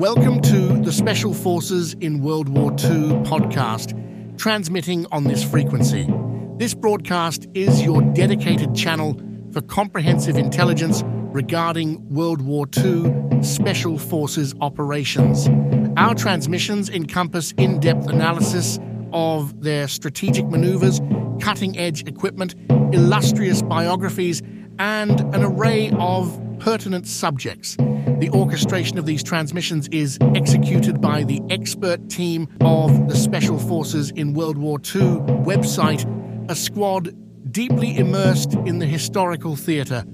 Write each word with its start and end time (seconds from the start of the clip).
Welcome 0.00 0.40
to 0.40 0.80
the 0.80 0.92
Special 0.92 1.34
Forces 1.34 1.92
in 2.00 2.22
World 2.22 2.48
War 2.48 2.70
II 2.70 3.20
podcast, 3.28 3.92
transmitting 4.38 5.04
on 5.12 5.24
this 5.24 5.44
frequency. 5.44 6.08
This 6.56 6.72
broadcast 6.72 7.46
is 7.52 7.82
your 7.82 8.00
dedicated 8.14 8.74
channel 8.74 9.20
for 9.52 9.60
comprehensive 9.60 10.38
intelligence 10.38 11.02
regarding 11.04 12.08
World 12.08 12.40
War 12.40 12.66
II 12.78 13.12
Special 13.42 13.98
Forces 13.98 14.54
operations. 14.62 15.50
Our 15.98 16.14
transmissions 16.14 16.88
encompass 16.88 17.52
in 17.58 17.78
depth 17.78 18.08
analysis 18.08 18.78
of 19.12 19.60
their 19.60 19.86
strategic 19.86 20.46
maneuvers, 20.46 21.02
cutting 21.42 21.78
edge 21.78 22.08
equipment, 22.08 22.54
illustrious 22.94 23.60
biographies, 23.60 24.40
and 24.78 25.20
an 25.34 25.44
array 25.44 25.90
of 25.98 26.40
pertinent 26.58 27.06
subjects. 27.06 27.76
The 28.20 28.30
orchestration 28.30 28.98
of 28.98 29.06
these 29.06 29.22
transmissions 29.22 29.88
is 29.88 30.18
executed 30.34 31.00
by 31.00 31.24
the 31.24 31.40
expert 31.48 32.10
team 32.10 32.48
of 32.60 33.08
the 33.08 33.16
Special 33.16 33.58
Forces 33.58 34.10
in 34.10 34.34
World 34.34 34.58
War 34.58 34.78
II 34.78 35.22
website, 35.42 36.04
a 36.50 36.54
squad 36.54 37.14
deeply 37.50 37.96
immersed 37.96 38.52
in 38.66 38.78
the 38.78 38.84
historical 38.84 39.56
theatre. 39.56 40.04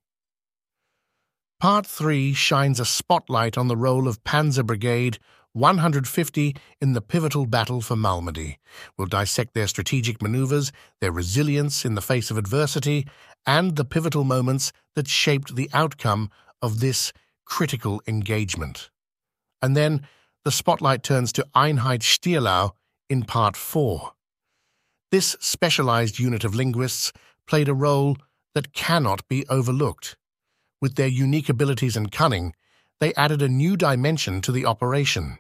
Part 1.61 1.87
3 1.87 2.35
shines 2.35 2.79
a 2.79 2.85
spotlight 2.85 3.59
on 3.59 3.67
the 3.67 3.77
role 3.77 4.07
of 4.07 4.23
Panzer 4.23 4.65
Brigade 4.65 5.19
150 5.59 6.57
in 6.81 6.93
the 6.93 7.01
pivotal 7.01 7.47
battle 7.47 7.81
for 7.81 7.97
Malmedy. 7.97 8.57
We'll 8.97 9.09
dissect 9.09 9.55
their 9.55 9.67
strategic 9.67 10.23
maneuvers, 10.23 10.73
their 11.01 11.13
resilience 11.13 11.85
in 11.85 11.95
the 11.95 12.01
face 12.01 12.31
of 12.31 12.39
adversity, 12.39 13.07
and 13.47 13.77
the 13.77 13.85
pivotal 13.85 14.25
moments 14.25 14.73
that 14.95 15.09
shaped 15.09 15.57
the 15.57 15.69
outcome 15.73 16.31
of 16.63 16.81
this 16.81 17.13
critical 17.45 18.03
engagement. 18.07 18.91
And 19.61 19.77
then 19.77 20.07
the 20.45 20.53
spotlight 20.53 21.03
turns 21.03 21.33
to 21.33 21.47
Einheit 21.55 22.03
Stielau 22.03 22.73
in 23.09 23.23
Part 23.25 23.57
4. 23.57 24.13
This 25.11 25.37
specialized 25.41 26.19
unit 26.19 26.45
of 26.45 26.55
linguists 26.55 27.13
played 27.47 27.69
a 27.69 27.75
role 27.75 28.17
that 28.55 28.73
cannot 28.73 29.27
be 29.29 29.47
overlooked. 29.49 30.17
With 30.81 30.95
their 30.95 31.09
unique 31.09 31.49
abilities 31.49 31.97
and 31.97 32.13
cunning, 32.13 32.55
they 33.01 33.15
added 33.15 33.43
a 33.43 33.49
new 33.49 33.77
dimension 33.77 34.41
to 34.43 34.53
the 34.53 34.67
operation. 34.67 35.39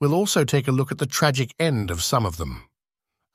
We'll 0.00 0.14
also 0.14 0.44
take 0.44 0.68
a 0.68 0.72
look 0.72 0.92
at 0.92 0.98
the 0.98 1.06
tragic 1.06 1.54
end 1.58 1.90
of 1.90 2.02
some 2.02 2.26
of 2.26 2.36
them. 2.36 2.68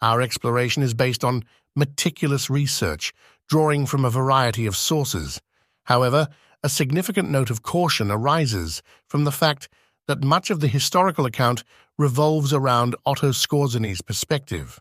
Our 0.02 0.22
exploration 0.22 0.84
is 0.84 0.94
based 0.94 1.24
on 1.24 1.44
meticulous 1.76 2.50
research, 2.50 3.14
drawing 3.50 3.86
from 3.86 4.06
a 4.06 4.10
variety 4.10 4.66
of 4.66 4.76
sources. 4.76 5.42
However, 5.86 6.28
a 6.64 6.70
significant 6.70 7.30
note 7.30 7.50
of 7.50 7.64
caution 7.64 8.12
arises 8.12 8.84
from 9.08 9.24
the 9.24 9.32
fact 9.32 9.70
that 10.08 10.24
much 10.24 10.50
of 10.50 10.60
the 10.60 10.68
historical 10.68 11.26
account 11.26 11.64
revolves 11.98 12.54
around 12.54 12.96
Otto 13.06 13.32
Skorzeny's 13.32 14.02
perspective. 14.02 14.80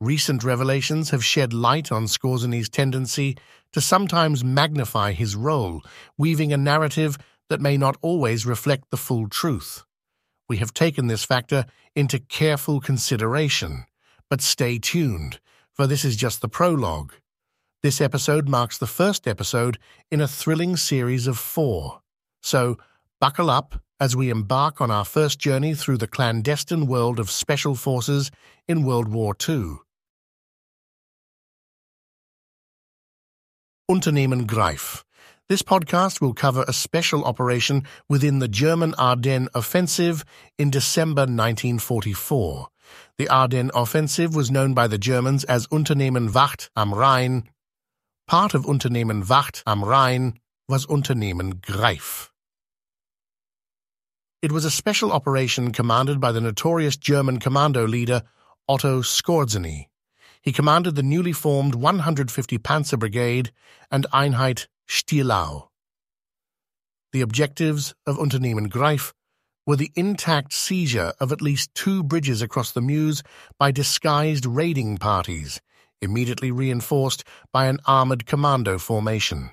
Recent 0.00 0.42
revelations 0.42 1.10
have 1.10 1.24
shed 1.24 1.52
light 1.52 1.92
on 1.92 2.04
Skorzeny's 2.04 2.68
tendency 2.68 3.36
to 3.72 3.80
sometimes 3.80 4.44
magnify 4.44 5.12
his 5.12 5.36
role, 5.36 5.82
weaving 6.16 6.52
a 6.52 6.56
narrative 6.56 7.18
that 7.48 7.60
may 7.60 7.76
not 7.76 7.96
always 8.00 8.46
reflect 8.46 8.90
the 8.90 8.96
full 8.96 9.28
truth. 9.28 9.84
We 10.48 10.58
have 10.58 10.74
taken 10.74 11.06
this 11.06 11.24
factor 11.24 11.64
into 11.96 12.18
careful 12.18 12.80
consideration, 12.80 13.86
but 14.28 14.40
stay 14.40 14.78
tuned, 14.78 15.40
for 15.72 15.86
this 15.86 16.04
is 16.04 16.16
just 16.16 16.40
the 16.40 16.48
prologue. 16.48 17.14
This 17.82 18.00
episode 18.00 18.48
marks 18.48 18.78
the 18.78 18.86
first 18.86 19.26
episode 19.26 19.78
in 20.10 20.20
a 20.20 20.28
thrilling 20.28 20.76
series 20.76 21.26
of 21.26 21.38
four. 21.38 22.00
So, 22.42 22.78
buckle 23.20 23.48
up 23.48 23.82
as 24.00 24.14
we 24.14 24.28
embark 24.28 24.80
on 24.80 24.90
our 24.90 25.04
first 25.04 25.38
journey 25.38 25.74
through 25.74 25.98
the 25.98 26.06
clandestine 26.06 26.86
world 26.86 27.18
of 27.18 27.30
special 27.30 27.74
forces 27.74 28.30
in 28.68 28.84
World 28.84 29.08
War 29.08 29.34
II. 29.48 29.76
Unternehmen 33.88 34.46
Greif. 34.46 35.04
This 35.46 35.60
podcast 35.60 36.22
will 36.22 36.32
cover 36.32 36.64
a 36.66 36.72
special 36.72 37.22
operation 37.26 37.84
within 38.08 38.38
the 38.38 38.48
German 38.48 38.94
Ardennes 38.94 39.50
Offensive 39.54 40.24
in 40.56 40.70
December 40.70 41.22
1944. 41.22 42.68
The 43.18 43.28
Ardennes 43.28 43.70
Offensive 43.74 44.34
was 44.34 44.50
known 44.50 44.72
by 44.72 44.86
the 44.86 44.96
Germans 44.96 45.44
as 45.44 45.68
Unternehmen 45.70 46.30
Wacht 46.32 46.70
am 46.74 46.94
Rhein 46.94 47.44
Part 48.26 48.54
of 48.54 48.64
Unternehmen 48.64 49.22
Wacht 49.22 49.62
am 49.66 49.84
Rhein 49.84 50.40
was 50.66 50.86
Unternehmen 50.86 51.60
Greif. 51.60 52.30
It 54.40 54.50
was 54.50 54.64
a 54.64 54.70
special 54.70 55.12
operation 55.12 55.72
commanded 55.72 56.22
by 56.22 56.32
the 56.32 56.40
notorious 56.40 56.96
German 56.96 57.38
commando 57.38 57.86
leader 57.86 58.22
Otto 58.66 59.02
Skorzeny. 59.02 59.88
He 60.40 60.52
commanded 60.52 60.94
the 60.94 61.02
newly 61.02 61.32
formed 61.32 61.74
150 61.74 62.58
Panzer 62.60 62.98
Brigade 62.98 63.50
and 63.90 64.06
Einheit 64.10 64.68
Stielau. 64.88 65.68
The 67.12 67.20
objectives 67.20 67.94
of 68.06 68.18
Unternehmen 68.18 68.68
Greif 68.68 69.12
were 69.66 69.76
the 69.76 69.92
intact 69.94 70.52
seizure 70.52 71.12
of 71.20 71.32
at 71.32 71.40
least 71.40 71.74
two 71.74 72.02
bridges 72.02 72.42
across 72.42 72.72
the 72.72 72.82
Meuse 72.82 73.22
by 73.58 73.70
disguised 73.70 74.46
raiding 74.46 74.98
parties 74.98 75.60
immediately 76.04 76.52
reinforced 76.52 77.24
by 77.52 77.66
an 77.66 77.78
armored 77.86 78.26
commando 78.26 78.78
formation. 78.78 79.50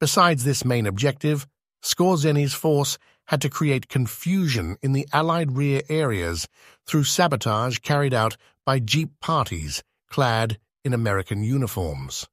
Besides 0.00 0.44
this 0.44 0.64
main 0.64 0.86
objective, 0.86 1.46
Skorzeny's 1.82 2.54
force 2.54 2.98
had 3.26 3.40
to 3.40 3.48
create 3.48 3.88
confusion 3.88 4.76
in 4.82 4.92
the 4.92 5.06
Allied 5.12 5.52
rear 5.52 5.82
areas 5.88 6.46
through 6.86 7.04
sabotage 7.04 7.78
carried 7.78 8.12
out 8.12 8.36
by 8.66 8.78
Jeep 8.78 9.10
parties 9.20 9.82
clad 10.10 10.58
in 10.84 10.92
American 10.92 11.42
uniforms. 11.42 12.26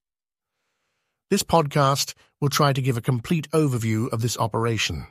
This 1.32 1.44
podcast 1.44 2.14
will 2.42 2.50
try 2.50 2.74
to 2.74 2.82
give 2.82 2.98
a 2.98 3.02
complete 3.02 3.50
overview 3.52 4.12
of 4.12 4.22
this 4.22 4.38
operation. 4.38 5.08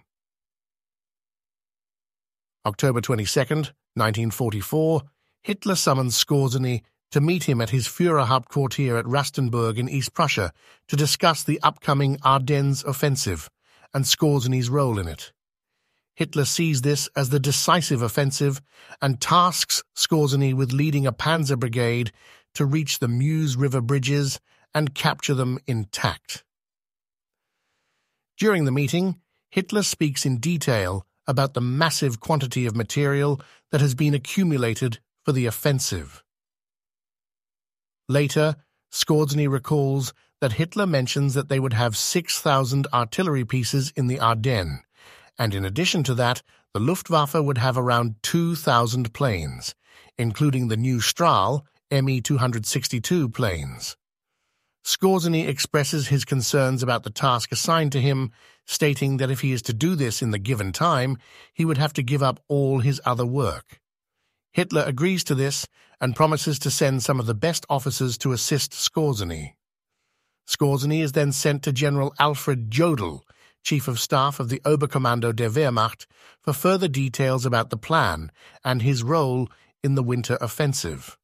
October 2.67 3.01
22, 3.01 3.41
1944, 3.41 5.03
Hitler 5.41 5.75
summons 5.75 6.23
Skorzeny 6.23 6.83
to 7.11 7.23
meet 7.23 7.45
him 7.45 7.63
at 7.63 7.71
his 7.71 7.89
Führerhauptquartier 7.89 8.99
at 8.99 9.07
Rastenburg 9.07 9.79
in 9.79 9.89
East 9.89 10.13
Prussia 10.13 10.53
to 10.89 10.95
discuss 10.95 11.43
the 11.43 11.59
upcoming 11.63 12.19
Ardennes 12.23 12.85
offensive 12.85 13.49
and 13.95 14.05
Skorzeny's 14.05 14.69
role 14.69 14.99
in 14.99 15.09
it. 15.09 15.33
Hitler 16.17 16.45
sees 16.45 16.83
this 16.83 17.09
as 17.17 17.31
the 17.31 17.41
decisive 17.41 18.03
offensive 18.03 18.61
and 19.01 19.23
tasks 19.23 19.83
Skorzeny 19.97 20.53
with 20.53 20.71
leading 20.71 21.07
a 21.07 21.15
panzer 21.15 21.59
brigade 21.59 22.13
to 22.57 22.67
reach 22.67 22.99
the 22.99 23.09
Meuse 23.09 23.57
River 23.57 23.81
bridges 23.81 24.39
and 24.75 24.95
capture 24.95 25.35
them 25.35 25.59
intact. 25.67 26.45
During 28.39 28.65
the 28.65 28.73
meeting, 28.73 29.21
Hitler 29.51 29.83
speaks 29.83 30.25
in 30.25 30.39
detail 30.39 31.07
about 31.27 31.55
the 31.55 31.61
massive 31.61 32.21
quantity 32.21 32.67
of 32.67 32.77
material 32.77 33.41
that 33.71 33.81
has 33.81 33.95
been 33.95 34.15
accumulated 34.15 34.99
for 35.25 35.33
the 35.33 35.47
offensive. 35.47 36.25
Later, 38.09 38.57
Skorzeny 38.91 39.49
recalls 39.49 40.13
that 40.41 40.55
Hitler 40.55 40.87
mentions 40.87 41.35
that 41.35 41.49
they 41.49 41.61
would 41.61 41.75
have 41.75 41.97
6,000 41.97 42.87
artillery 42.93 43.45
pieces 43.45 43.93
in 43.95 44.07
the 44.07 44.19
Ardennes, 44.19 44.81
and 45.39 45.55
in 45.55 45.65
addition 45.65 46.03
to 46.05 46.15
that, 46.15 46.43
the 46.73 46.81
Luftwaffe 46.81 47.35
would 47.35 47.59
have 47.59 47.77
around 47.77 48.17
2,000 48.23 49.13
planes, 49.13 49.75
including 50.19 50.69
the 50.69 50.77
new 50.77 51.01
Strahl 51.01 51.67
Me-262 51.91 53.33
planes. 53.35 53.97
Skorzeny 54.85 55.47
expresses 55.47 56.09
his 56.09 56.25
concerns 56.25 56.83
about 56.83 57.03
the 57.03 57.11
task 57.11 57.53
assigned 57.53 57.93
to 57.93 58.01
him, 58.01 58.31
stating 58.67 59.19
that 59.19 59.31
if 59.31 59.41
he 59.41 59.53
is 59.53 59.63
to 59.63 59.75
do 59.75 59.95
this 59.95 60.23
in 60.23 60.31
the 60.31 60.39
given 60.39 60.73
time, 60.73 61.19
he 61.53 61.65
would 61.65 61.79
have 61.79 61.93
to 61.95 62.03
give 62.03 62.23
up 62.23 62.41
all 62.49 62.81
his 62.81 63.01
other 63.05 63.27
work. 63.27 63.81
Hitler 64.53 64.83
agrees 64.87 65.23
to 65.25 65.35
this 65.35 65.67
and 66.01 66.17
promises 66.17 66.59
to 66.61 66.71
send 66.71 67.03
some 67.03 67.21
of 67.21 67.27
the 67.27 67.35
best 67.35 67.67
officers 67.69 68.17
to 68.19 68.33
assist 68.33 68.73
Skorzeny. 68.73 69.55
Skorzeny 70.49 71.03
is 71.03 71.13
then 71.13 71.31
sent 71.31 71.63
to 71.63 71.73
General 71.73 72.15
Alfred 72.19 72.71
Jodl, 72.71 73.21
Chief 73.63 73.87
of 73.87 74.01
Staff 74.01 74.41
of 74.41 74.49
the 74.49 74.61
Oberkommando 74.65 75.35
der 75.37 75.51
Wehrmacht, 75.51 76.07
for 76.41 76.53
further 76.53 76.89
details 76.89 77.45
about 77.45 77.71
the 77.71 77.77
plan 77.77 78.33
and 78.65 78.81
his 78.81 79.03
role 79.03 79.49
in 79.85 79.95
the 79.95 80.03
winter 80.03 80.39
offensive. 80.41 81.19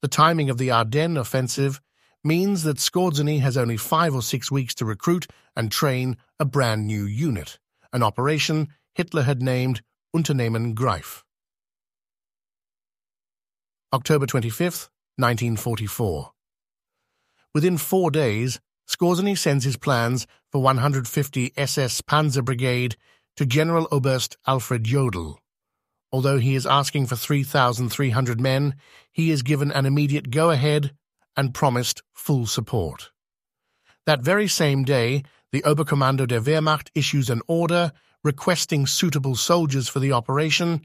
The 0.00 0.08
timing 0.08 0.48
of 0.48 0.58
the 0.58 0.70
Ardennes 0.70 1.18
offensive 1.18 1.80
means 2.24 2.62
that 2.62 2.78
Skorzeny 2.78 3.40
has 3.40 3.56
only 3.56 3.76
five 3.76 4.14
or 4.14 4.22
six 4.22 4.50
weeks 4.50 4.74
to 4.76 4.84
recruit 4.84 5.26
and 5.54 5.70
train 5.70 6.16
a 6.40 6.44
brand 6.44 6.86
new 6.86 7.04
unit, 7.04 7.58
an 7.92 8.02
operation 8.02 8.68
Hitler 8.94 9.22
had 9.22 9.42
named 9.42 9.82
Unternehmen 10.14 10.74
Greif. 10.74 11.24
October 13.92 14.26
25, 14.26 14.90
1944. 15.16 16.32
Within 17.52 17.76
four 17.76 18.10
days, 18.10 18.58
Skorzeny 18.88 19.38
sends 19.38 19.64
his 19.64 19.76
plans 19.76 20.26
for 20.50 20.60
150 20.60 21.52
SS 21.56 22.00
Panzer 22.02 22.44
Brigade 22.44 22.96
to 23.36 23.46
General 23.46 23.86
Oberst 23.92 24.36
Alfred 24.46 24.84
Jodl. 24.84 25.36
Although 26.12 26.38
he 26.38 26.54
is 26.54 26.66
asking 26.66 27.06
for 27.06 27.16
3,300 27.16 28.40
men, 28.40 28.74
he 29.12 29.30
is 29.30 29.42
given 29.42 29.72
an 29.72 29.86
immediate 29.86 30.30
go-ahead 30.30 30.92
and 31.36 31.54
promised 31.54 32.02
full 32.12 32.46
support. 32.46 33.10
That 34.06 34.22
very 34.22 34.48
same 34.48 34.84
day, 34.84 35.22
the 35.52 35.62
Oberkommando 35.62 36.26
der 36.26 36.40
Wehrmacht 36.40 36.90
issues 36.94 37.30
an 37.30 37.42
order 37.46 37.92
requesting 38.22 38.86
suitable 38.86 39.36
soldiers 39.36 39.88
for 39.88 40.00
the 40.00 40.12
operation 40.12 40.82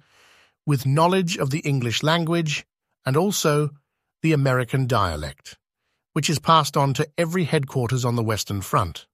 with 0.65 0.85
knowledge 0.85 1.37
of 1.37 1.49
the 1.49 1.59
English 1.59 2.03
language 2.03 2.65
and 3.05 3.17
also 3.17 3.71
the 4.21 4.33
American 4.33 4.85
dialect, 4.85 5.57
which 6.13 6.29
is 6.29 6.39
passed 6.39 6.75
on 6.77 6.93
to 6.93 7.07
every 7.17 7.45
headquarters 7.45 8.05
on 8.05 8.15
the 8.15 8.23
Western 8.23 8.61
Front. 8.61 9.07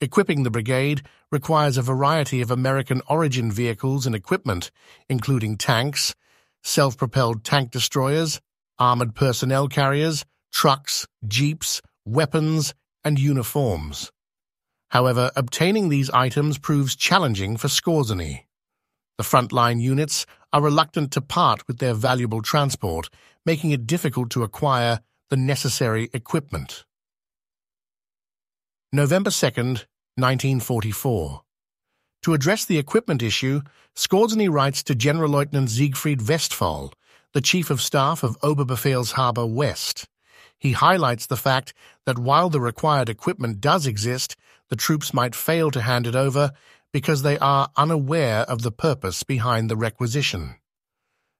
Equipping 0.00 0.42
the 0.42 0.50
brigade 0.50 1.02
requires 1.30 1.78
a 1.78 1.82
variety 1.82 2.40
of 2.40 2.50
American 2.50 3.00
origin 3.08 3.50
vehicles 3.50 4.06
and 4.06 4.14
equipment, 4.14 4.70
including 5.08 5.56
tanks, 5.56 6.14
self 6.62 6.96
propelled 6.96 7.44
tank 7.44 7.70
destroyers, 7.70 8.40
armored 8.78 9.14
personnel 9.14 9.68
carriers, 9.68 10.24
trucks, 10.52 11.06
jeeps, 11.26 11.82
weapons, 12.04 12.74
and 13.04 13.18
uniforms. 13.18 14.10
However, 14.90 15.30
obtaining 15.36 15.88
these 15.88 16.10
items 16.10 16.58
proves 16.58 16.96
challenging 16.96 17.56
for 17.56 17.68
Skorzeny. 17.68 18.44
The 19.18 19.24
frontline 19.24 19.80
units 19.80 20.26
are 20.52 20.62
reluctant 20.62 21.10
to 21.12 21.20
part 21.20 21.66
with 21.66 21.78
their 21.78 21.94
valuable 21.94 22.42
transport, 22.42 23.08
making 23.44 23.70
it 23.70 23.86
difficult 23.86 24.30
to 24.30 24.42
acquire 24.42 25.00
the 25.30 25.36
necessary 25.36 26.08
equipment. 26.12 26.84
November 28.92 29.30
2nd, 29.30 29.84
1944. 30.16 31.42
To 32.22 32.34
address 32.34 32.64
the 32.64 32.78
equipment 32.78 33.22
issue, 33.22 33.60
Skorzeny 33.94 34.50
writes 34.50 34.82
to 34.84 34.94
General 34.94 35.30
Lieutenant 35.30 35.70
Siegfried 35.70 36.26
Westphal, 36.28 36.92
the 37.36 37.42
Chief 37.42 37.68
of 37.68 37.82
Staff 37.82 38.22
of 38.22 38.40
Oberbefehlshaber 38.40 39.46
West. 39.46 40.08
He 40.58 40.72
highlights 40.72 41.26
the 41.26 41.36
fact 41.36 41.74
that 42.06 42.18
while 42.18 42.48
the 42.48 42.62
required 42.62 43.10
equipment 43.10 43.60
does 43.60 43.86
exist, 43.86 44.36
the 44.70 44.74
troops 44.74 45.12
might 45.12 45.34
fail 45.34 45.70
to 45.72 45.82
hand 45.82 46.06
it 46.06 46.16
over 46.16 46.52
because 46.94 47.20
they 47.20 47.38
are 47.38 47.68
unaware 47.76 48.40
of 48.48 48.62
the 48.62 48.72
purpose 48.72 49.22
behind 49.22 49.68
the 49.68 49.76
requisition. 49.76 50.54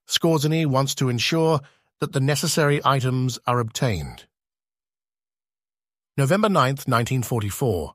Skorzeny 0.07 0.67
wants 0.67 0.95
to 0.97 1.09
ensure 1.09 1.61
that 2.01 2.13
the 2.13 2.21
necessary 2.21 2.79
items 2.85 3.39
are 3.47 3.59
obtained. 3.59 4.27
November 6.19 6.51
9, 6.51 6.63
1944. 6.73 7.95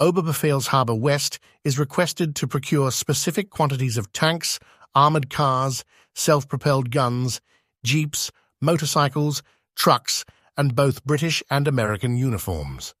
Oberbefehlshaber 0.00 0.98
West 0.98 1.38
is 1.64 1.78
requested 1.78 2.34
to 2.36 2.46
procure 2.46 2.90
specific 2.90 3.50
quantities 3.50 3.98
of 3.98 4.10
tanks, 4.14 4.58
armored 4.94 5.28
cars, 5.28 5.84
self-propelled 6.14 6.90
guns, 6.90 7.40
jeeps, 7.84 8.30
motorcycles, 8.60 9.42
trucks, 9.76 10.24
and 10.56 10.74
both 10.74 11.04
British 11.04 11.42
and 11.50 11.66
American 11.66 12.16
uniforms. 12.16 12.94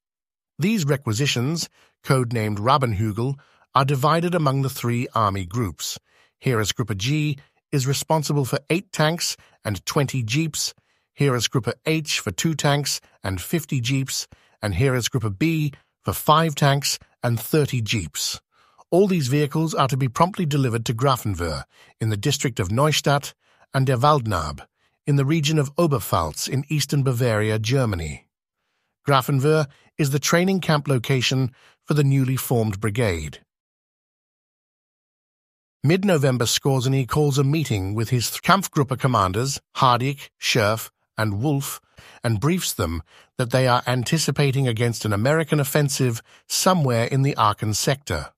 These 0.58 0.84
requisitions, 0.84 1.68
codenamed 2.04 2.58
Rabenhügel, 2.58 3.38
are 3.74 3.84
divided 3.84 4.34
among 4.34 4.62
the 4.62 4.70
three 4.70 5.08
army 5.14 5.46
groups. 5.46 5.98
Heeresgruppe 6.44 6.96
G 6.96 7.38
is 7.70 7.86
responsible 7.86 8.44
for 8.44 8.58
8 8.68 8.92
tanks 8.92 9.36
and 9.64 9.84
20 9.86 10.22
jeeps, 10.24 10.74
Heeresgruppe 11.18 11.72
H 11.86 12.20
for 12.20 12.30
2 12.30 12.54
tanks 12.54 13.00
and 13.22 13.40
50 13.40 13.80
jeeps, 13.80 14.26
and 14.60 14.74
Heeresgruppe 14.74 15.38
B 15.38 15.72
for 16.02 16.12
5 16.12 16.54
tanks 16.54 16.98
and 17.22 17.40
30 17.40 17.80
jeeps. 17.80 18.40
All 18.92 19.06
these 19.06 19.28
vehicles 19.28 19.72
are 19.72 19.88
to 19.88 19.96
be 19.96 20.06
promptly 20.06 20.44
delivered 20.44 20.84
to 20.84 20.92
Grafenwöhr 20.92 21.64
in 21.98 22.10
the 22.10 22.16
district 22.16 22.60
of 22.60 22.68
Neustadt 22.68 23.32
an 23.72 23.86
der 23.86 23.96
Waldnaab 23.96 24.66
in 25.06 25.16
the 25.16 25.24
region 25.24 25.58
of 25.58 25.74
Oberpfalz 25.76 26.46
in 26.46 26.66
eastern 26.68 27.02
Bavaria, 27.02 27.58
Germany. 27.58 28.26
Grafenwöhr 29.08 29.66
is 29.96 30.10
the 30.10 30.18
training 30.18 30.60
camp 30.60 30.86
location 30.86 31.52
for 31.82 31.94
the 31.94 32.04
newly 32.04 32.36
formed 32.36 32.80
brigade. 32.80 33.38
Mid-November 35.82 36.44
Skorzeny 36.44 37.08
calls 37.08 37.38
a 37.38 37.44
meeting 37.44 37.94
with 37.94 38.10
his 38.10 38.28
Kampfgruppe 38.42 38.98
commanders, 38.98 39.58
Hardieck, 39.78 40.28
Scherff, 40.38 40.90
and 41.16 41.42
Wolf, 41.42 41.80
and 42.22 42.40
briefs 42.40 42.74
them 42.74 43.02
that 43.38 43.52
they 43.52 43.66
are 43.66 43.82
anticipating 43.86 44.68
against 44.68 45.06
an 45.06 45.14
American 45.14 45.60
offensive 45.60 46.20
somewhere 46.46 47.06
in 47.06 47.22
the 47.22 47.34
Aachen 47.38 47.72
sector. 47.72 48.32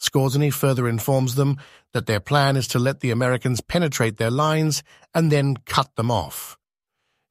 Skorzeny 0.00 0.52
further 0.52 0.88
informs 0.88 1.34
them 1.34 1.56
that 1.92 2.06
their 2.06 2.20
plan 2.20 2.56
is 2.56 2.68
to 2.68 2.78
let 2.78 3.00
the 3.00 3.10
Americans 3.10 3.60
penetrate 3.60 4.16
their 4.16 4.30
lines 4.30 4.82
and 5.14 5.32
then 5.32 5.56
cut 5.66 5.94
them 5.96 6.10
off. 6.10 6.56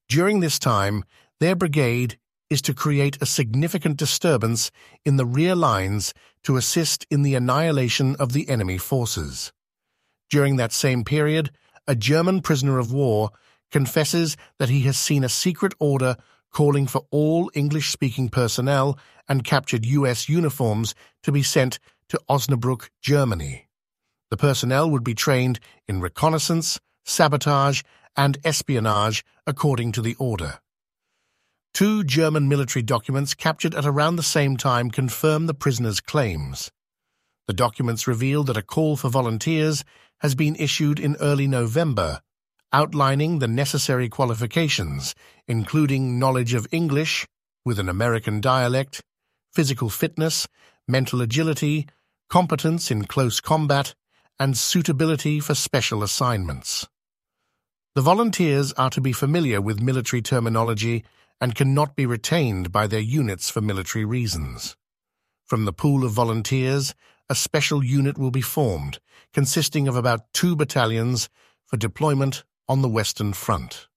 During 0.09 0.39
this 0.39 0.59
time, 0.59 1.03
their 1.39 1.55
brigade 1.55 2.17
is 2.49 2.61
to 2.63 2.73
create 2.73 3.17
a 3.21 3.25
significant 3.25 3.97
disturbance 3.97 4.71
in 5.05 5.17
the 5.17 5.25
rear 5.25 5.55
lines 5.55 6.13
to 6.43 6.57
assist 6.57 7.05
in 7.11 7.21
the 7.23 7.35
annihilation 7.35 8.15
of 8.17 8.31
the 8.31 8.47
enemy 8.49 8.77
forces. 8.77 9.51
During 10.29 10.55
that 10.57 10.71
same 10.71 11.03
period, 11.03 11.51
a 11.87 11.95
German 11.95 12.41
prisoner 12.41 12.79
of 12.79 12.91
war 12.91 13.31
confesses 13.71 14.37
that 14.59 14.69
he 14.69 14.81
has 14.81 14.97
seen 14.97 15.23
a 15.23 15.29
secret 15.29 15.73
order 15.79 16.15
calling 16.51 16.87
for 16.87 17.05
all 17.11 17.51
English-speaking 17.53 18.29
personnel 18.29 18.97
and 19.27 19.43
captured 19.43 19.85
U.S. 19.85 20.29
uniforms 20.29 20.95
to 21.23 21.31
be 21.31 21.43
sent 21.43 21.79
to 22.09 22.21
Osnabrück, 22.29 22.89
Germany. 23.01 23.67
The 24.29 24.37
personnel 24.37 24.89
would 24.89 25.03
be 25.03 25.13
trained 25.13 25.59
in 25.87 26.01
reconnaissance, 26.01 26.79
sabotage, 27.05 27.81
and 28.15 28.37
espionage 28.43 29.23
according 29.45 29.91
to 29.93 30.01
the 30.01 30.15
order. 30.15 30.59
Two 31.73 32.03
German 32.03 32.49
military 32.49 32.81
documents 32.81 33.35
captured 33.35 33.75
at 33.75 33.85
around 33.85 34.15
the 34.15 34.23
same 34.23 34.57
time 34.57 34.89
confirm 34.89 35.45
the 35.45 35.53
prisoner's 35.53 36.01
claims. 36.01 36.71
The 37.47 37.53
documents 37.53 38.07
reveal 38.07 38.43
that 38.45 38.57
a 38.57 38.63
call 38.63 38.97
for 38.97 39.09
volunteers 39.09 39.83
has 40.21 40.35
been 40.35 40.55
issued 40.55 40.99
in 40.99 41.15
early 41.21 41.47
November, 41.47 42.21
outlining 42.73 43.39
the 43.39 43.47
necessary 43.47 44.09
qualifications, 44.09 45.13
including 45.47 46.19
knowledge 46.19 46.53
of 46.53 46.67
English 46.71 47.27
with 47.63 47.79
an 47.79 47.87
American 47.87 48.41
dialect, 48.41 49.01
physical 49.53 49.89
fitness, 49.89 50.47
mental 50.87 51.21
agility, 51.21 51.87
competence 52.29 52.91
in 52.91 53.05
close 53.05 53.39
combat, 53.39 53.95
and 54.39 54.57
suitability 54.57 55.39
for 55.39 55.55
special 55.55 56.03
assignments. 56.03 56.87
The 57.95 58.01
volunteers 58.01 58.73
are 58.73 58.91
to 58.91 59.01
be 59.01 59.11
familiar 59.11 59.59
with 59.59 59.81
military 59.81 60.21
terminology 60.21 61.03
and 61.41 61.55
cannot 61.55 61.95
be 61.95 62.05
retained 62.05 62.71
by 62.71 62.87
their 62.87 62.99
units 62.99 63.49
for 63.49 63.61
military 63.61 64.05
reasons. 64.05 64.75
From 65.45 65.65
the 65.65 65.73
pool 65.73 66.03
of 66.03 66.11
volunteers, 66.11 66.93
a 67.29 67.35
special 67.35 67.83
unit 67.83 68.17
will 68.17 68.31
be 68.31 68.41
formed, 68.41 68.99
consisting 69.33 69.87
of 69.87 69.95
about 69.95 70.31
two 70.33 70.55
battalions 70.55 71.29
for 71.65 71.77
deployment 71.77 72.43
on 72.69 72.81
the 72.81 72.89
Western 72.89 73.33
Front. 73.33 73.87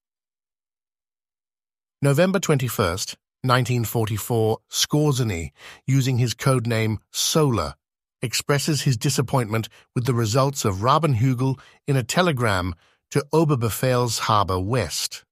November 2.01 2.39
21st, 2.39 3.15
1944, 3.43 4.57
Skorzeny, 4.69 5.51
using 5.85 6.17
his 6.17 6.33
code 6.33 6.65
name 6.65 6.99
Solar, 7.11 7.75
expresses 8.21 8.81
his 8.81 8.97
disappointment 8.97 9.69
with 9.95 10.05
the 10.05 10.13
results 10.13 10.65
of 10.65 10.77
Rabenhügel 10.77 11.59
in 11.87 11.95
a 11.95 12.03
telegram 12.03 12.75
to 13.11 13.25
Oberbefehlshaber 13.33 14.63
West. 14.63 15.23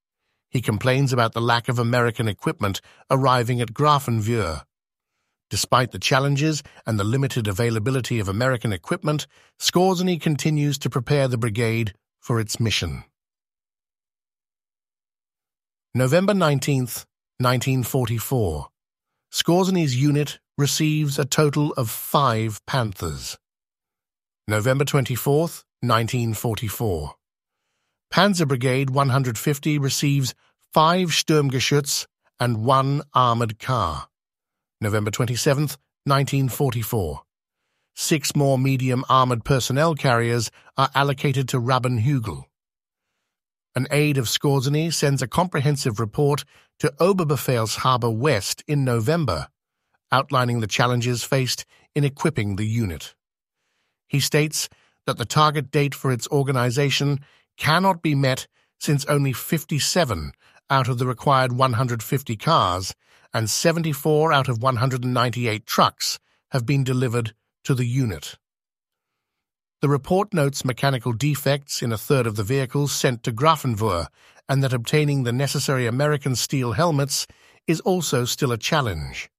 He 0.49 0.61
complains 0.61 1.13
about 1.13 1.33
the 1.33 1.41
lack 1.41 1.69
of 1.69 1.79
American 1.79 2.27
equipment 2.27 2.81
arriving 3.09 3.61
at 3.61 3.73
Grafenwöhr. 3.73 4.63
Despite 5.49 5.91
the 5.91 5.99
challenges 5.99 6.61
and 6.85 6.99
the 6.99 7.03
limited 7.03 7.47
availability 7.47 8.19
of 8.19 8.27
American 8.27 8.71
equipment, 8.71 9.27
Skorzeny 9.59 10.19
continues 10.19 10.77
to 10.79 10.89
prepare 10.89 11.27
the 11.27 11.37
brigade 11.37 11.93
for 12.19 12.39
its 12.39 12.59
mission. 12.59 13.03
November 15.95 16.33
19th, 16.33 17.05
1944. 17.39 18.67
Skorzeny's 19.31 19.95
unit 19.95 20.39
receives 20.59 21.17
a 21.17 21.23
total 21.23 21.71
of 21.77 21.89
five 21.89 22.59
Panthers. 22.65 23.37
November 24.45 24.83
24th, 24.83 25.63
1944. 25.81 27.15
Panzer 28.13 28.45
Brigade 28.45 28.89
150 28.89 29.77
receives 29.77 30.35
five 30.73 31.09
Sturmgeschütz 31.09 32.07
and 32.41 32.65
one 32.65 33.01
armoured 33.13 33.57
car. 33.57 34.09
November 34.81 35.11
27th, 35.11 35.77
1944. 36.03 37.21
Six 37.95 38.35
more 38.35 38.59
medium 38.59 39.05
armoured 39.07 39.45
personnel 39.45 39.95
carriers 39.95 40.51
are 40.77 40.89
allocated 40.93 41.47
to 41.49 41.61
Rabenhügel. 41.61 42.43
An 43.75 43.87
aide 43.91 44.17
of 44.17 44.25
Skorzeny 44.25 44.93
sends 44.93 45.21
a 45.21 45.27
comprehensive 45.27 46.01
report 46.01 46.43
to 46.79 46.93
Oberbefehlshaber 46.99 48.13
West 48.13 48.63
in 48.67 48.83
November, 48.83 49.47
outlining 50.11 50.59
the 50.59 50.67
challenges 50.67 51.23
faced 51.23 51.65
in 51.95 52.03
equipping 52.03 52.55
the 52.55 52.67
unit. 52.67 53.15
He 54.07 54.19
states 54.19 54.69
that 55.05 55.17
the 55.17 55.25
target 55.25 55.71
date 55.71 55.95
for 55.95 56.11
its 56.11 56.27
organization 56.29 57.19
cannot 57.57 58.01
be 58.01 58.15
met 58.15 58.47
since 58.79 59.05
only 59.05 59.33
57 59.33 60.31
out 60.69 60.87
of 60.87 60.97
the 60.97 61.05
required 61.05 61.53
150 61.53 62.37
cars 62.37 62.95
and 63.33 63.49
74 63.49 64.31
out 64.31 64.47
of 64.47 64.61
198 64.61 65.65
trucks 65.65 66.19
have 66.51 66.65
been 66.65 66.83
delivered 66.83 67.33
to 67.63 67.75
the 67.75 67.85
unit. 67.85 68.37
The 69.81 69.89
report 69.89 70.33
notes 70.33 70.65
mechanical 70.65 71.13
defects 71.13 71.81
in 71.81 71.91
a 71.91 71.97
third 71.97 72.27
of 72.27 72.35
the 72.35 72.43
vehicles 72.43 72.91
sent 72.91 73.23
to 73.23 73.31
Grafenwöhr 73.31 74.07
and 74.47 74.63
that 74.63 74.73
obtaining 74.73 75.23
the 75.23 75.31
necessary 75.31 75.85
American 75.85 76.35
steel 76.35 76.73
helmets 76.73 77.27
is 77.67 77.79
also 77.81 78.25
still 78.25 78.51
a 78.51 78.57
challenge. 78.57 79.29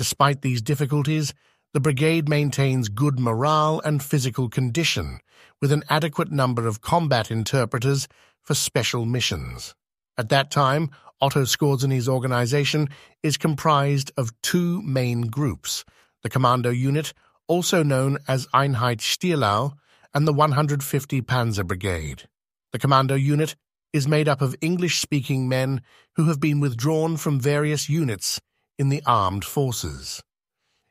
Despite 0.00 0.40
these 0.40 0.62
difficulties, 0.62 1.34
the 1.74 1.78
brigade 1.78 2.26
maintains 2.26 2.88
good 2.88 3.20
morale 3.20 3.82
and 3.84 4.02
physical 4.02 4.48
condition, 4.48 5.20
with 5.60 5.72
an 5.72 5.84
adequate 5.90 6.32
number 6.32 6.66
of 6.66 6.80
combat 6.80 7.30
interpreters 7.30 8.08
for 8.40 8.54
special 8.54 9.04
missions. 9.04 9.74
At 10.16 10.30
that 10.30 10.50
time, 10.50 10.88
Otto 11.20 11.42
Skorzeny's 11.42 12.08
organization 12.08 12.88
is 13.22 13.36
comprised 13.36 14.10
of 14.16 14.32
two 14.40 14.80
main 14.80 15.26
groups, 15.26 15.84
the 16.22 16.30
Commando 16.30 16.70
Unit, 16.70 17.12
also 17.46 17.82
known 17.82 18.16
as 18.26 18.46
Einheit 18.54 19.02
Stielau, 19.02 19.74
and 20.14 20.26
the 20.26 20.32
150 20.32 21.20
Panzer 21.20 21.66
Brigade. 21.66 22.26
The 22.72 22.78
Commando 22.78 23.16
Unit 23.16 23.54
is 23.92 24.08
made 24.08 24.30
up 24.30 24.40
of 24.40 24.56
English-speaking 24.62 25.46
men 25.46 25.82
who 26.16 26.24
have 26.24 26.40
been 26.40 26.58
withdrawn 26.58 27.18
from 27.18 27.38
various 27.38 27.90
units 27.90 28.40
in 28.80 28.88
the 28.88 29.02
armed 29.04 29.44
forces. 29.44 30.22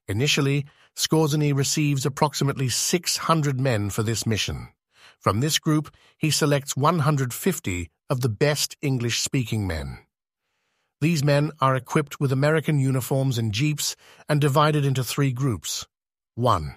Initially, 0.07 0.67
Skorzeny 0.95 1.55
receives 1.55 2.05
approximately 2.05 2.69
600 2.69 3.59
men 3.59 3.89
for 3.89 4.03
this 4.03 4.27
mission. 4.27 4.67
From 5.19 5.39
this 5.39 5.57
group, 5.57 5.89
he 6.15 6.29
selects 6.29 6.77
150 6.77 7.89
of 8.07 8.21
the 8.21 8.29
best 8.29 8.77
English-speaking 8.83 9.65
men. 9.65 9.97
These 11.01 11.23
men 11.23 11.51
are 11.59 11.75
equipped 11.75 12.19
with 12.19 12.31
American 12.31 12.77
uniforms 12.77 13.39
and 13.39 13.51
jeeps 13.51 13.95
and 14.27 14.39
divided 14.39 14.85
into 14.85 15.03
three 15.03 15.31
groups. 15.31 15.87
1. 16.35 16.75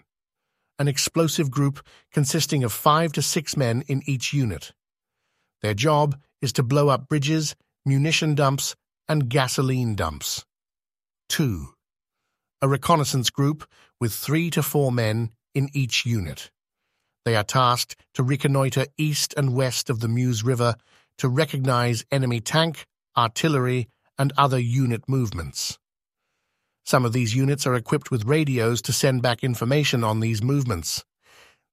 An 0.78 0.88
explosive 0.88 1.50
group 1.50 1.84
consisting 2.10 2.64
of 2.64 2.72
five 2.72 3.12
to 3.12 3.20
six 3.20 3.54
men 3.54 3.84
in 3.86 4.00
each 4.06 4.32
unit. 4.32 4.72
Their 5.60 5.74
job 5.74 6.18
is 6.40 6.54
to 6.54 6.62
blow 6.62 6.88
up 6.88 7.06
bridges, 7.06 7.54
munition 7.84 8.34
dumps, 8.34 8.76
and 9.10 9.28
gasoline 9.28 9.94
dumps. 9.94 10.46
2 11.32 11.68
a 12.60 12.68
reconnaissance 12.68 13.30
group 13.30 13.64
with 13.98 14.12
three 14.12 14.50
to 14.50 14.62
four 14.62 14.92
men 14.92 15.30
in 15.54 15.70
each 15.72 16.04
unit. 16.04 16.50
They 17.24 17.34
are 17.34 17.42
tasked 17.42 17.96
to 18.12 18.22
reconnoiter 18.22 18.84
east 18.98 19.32
and 19.34 19.54
west 19.54 19.88
of 19.88 20.00
the 20.00 20.08
Meuse 20.08 20.44
River 20.44 20.74
to 21.16 21.28
recognize 21.30 22.04
enemy 22.12 22.40
tank, 22.40 22.84
artillery, 23.16 23.88
and 24.18 24.30
other 24.36 24.58
unit 24.58 25.08
movements. 25.08 25.78
Some 26.84 27.06
of 27.06 27.14
these 27.14 27.34
units 27.34 27.66
are 27.66 27.74
equipped 27.74 28.10
with 28.10 28.26
radios 28.26 28.82
to 28.82 28.92
send 28.92 29.22
back 29.22 29.42
information 29.42 30.04
on 30.04 30.20
these 30.20 30.42
movements. 30.42 31.02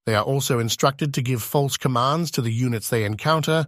They 0.05 0.15
are 0.15 0.23
also 0.23 0.57
instructed 0.57 1.13
to 1.15 1.21
give 1.21 1.43
false 1.43 1.75
commands 1.75 2.31
to 2.31 2.41
the 2.41 2.53
units 2.53 2.89
they 2.89 3.03
encounter, 3.03 3.67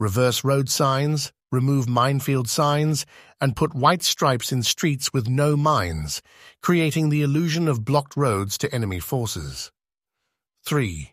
reverse 0.00 0.42
road 0.42 0.68
signs, 0.68 1.30
remove 1.52 1.88
minefield 1.88 2.48
signs, 2.48 3.04
and 3.40 3.54
put 3.54 3.74
white 3.74 4.02
stripes 4.02 4.50
in 4.50 4.62
streets 4.62 5.12
with 5.12 5.28
no 5.28 5.56
mines, 5.56 6.22
creating 6.62 7.10
the 7.10 7.22
illusion 7.22 7.68
of 7.68 7.84
blocked 7.84 8.16
roads 8.16 8.56
to 8.58 8.74
enemy 8.74 8.98
forces. 8.98 9.70
3. 10.64 11.12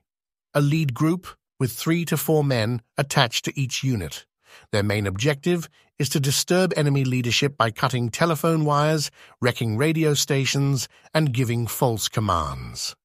A 0.53 0.61
lead 0.61 0.93
group 0.93 1.27
with 1.59 1.71
three 1.71 2.05
to 2.05 2.15
four 2.17 2.43
men 2.43 2.81
attached 2.97 3.45
to 3.45 3.59
each 3.59 3.83
unit. 3.83 4.25
Their 4.71 4.83
main 4.83 5.05
objective 5.05 5.69
is 5.99 6.09
to 6.09 6.19
disturb 6.19 6.73
enemy 6.75 7.03
leadership 7.03 7.57
by 7.57 7.71
cutting 7.71 8.09
telephone 8.09 8.63
wires, 8.63 9.11
wrecking 9.41 9.77
radio 9.77 10.13
stations, 10.13 10.87
and 11.13 11.33
giving 11.33 11.67
false 11.67 12.07
commands. 12.07 12.95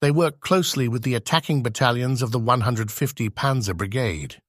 They 0.00 0.10
work 0.10 0.40
closely 0.40 0.88
with 0.88 1.02
the 1.02 1.14
attacking 1.14 1.62
battalions 1.62 2.22
of 2.22 2.30
the 2.30 2.38
150 2.38 3.30
Panzer 3.30 3.76
Brigade. 3.76 4.40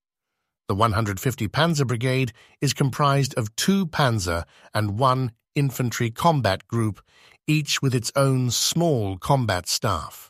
The 0.69 0.75
150 0.75 1.47
Panzer 1.47 1.87
Brigade 1.87 2.31
is 2.61 2.75
comprised 2.75 3.33
of 3.33 3.55
two 3.55 3.87
panzer 3.87 4.43
and 4.71 4.99
one 4.99 5.31
infantry 5.55 6.11
combat 6.11 6.67
group, 6.67 7.01
each 7.47 7.81
with 7.81 7.95
its 7.95 8.11
own 8.15 8.51
small 8.51 9.17
combat 9.17 9.67
staff. 9.67 10.29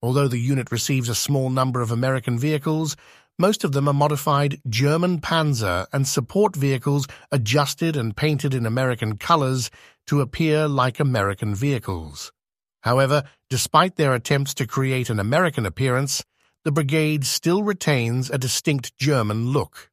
Although 0.00 0.28
the 0.28 0.38
unit 0.38 0.72
receives 0.72 1.10
a 1.10 1.14
small 1.14 1.50
number 1.50 1.82
of 1.82 1.90
American 1.90 2.38
vehicles, 2.38 2.96
most 3.38 3.62
of 3.62 3.72
them 3.72 3.86
are 3.86 3.92
modified 3.92 4.62
German 4.66 5.20
Panzer 5.20 5.86
and 5.92 6.08
support 6.08 6.56
vehicles 6.56 7.06
adjusted 7.30 7.98
and 7.98 8.16
painted 8.16 8.54
in 8.54 8.64
American 8.64 9.18
colors 9.18 9.70
to 10.06 10.22
appear 10.22 10.68
like 10.68 10.98
American 10.98 11.54
vehicles. 11.54 12.32
However, 12.80 13.24
despite 13.50 13.96
their 13.96 14.14
attempts 14.14 14.54
to 14.54 14.66
create 14.66 15.10
an 15.10 15.20
American 15.20 15.66
appearance, 15.66 16.24
the 16.64 16.72
brigade 16.72 17.24
still 17.24 17.62
retains 17.62 18.30
a 18.30 18.38
distinct 18.38 18.96
German 18.98 19.50
look. 19.52 19.90